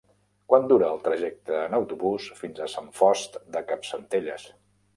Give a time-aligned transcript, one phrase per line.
[0.51, 4.51] Quant dura el trajecte en autobús fins a Sant Fost de Campsentelles?